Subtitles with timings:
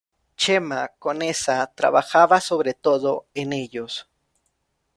[0.35, 4.09] Chema Conesa trabajaba sobre todo en ellos.